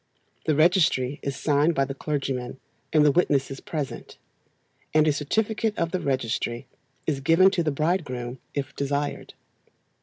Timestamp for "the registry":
0.47-1.19, 5.91-6.65